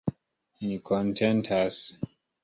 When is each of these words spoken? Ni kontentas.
Ni 0.69 0.77
kontentas. 0.89 1.77